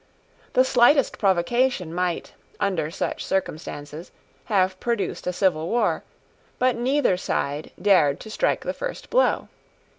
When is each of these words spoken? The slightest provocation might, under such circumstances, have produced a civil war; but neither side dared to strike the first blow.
The 0.53 0.65
slightest 0.65 1.19
provocation 1.19 1.93
might, 1.93 2.33
under 2.59 2.89
such 2.89 3.23
circumstances, 3.23 4.09
have 4.45 4.79
produced 4.79 5.27
a 5.27 5.31
civil 5.31 5.69
war; 5.69 6.03
but 6.57 6.75
neither 6.75 7.17
side 7.17 7.69
dared 7.79 8.19
to 8.21 8.31
strike 8.31 8.61
the 8.61 8.73
first 8.73 9.11
blow. 9.11 9.47